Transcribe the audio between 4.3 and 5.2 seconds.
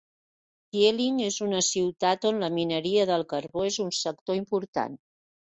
important.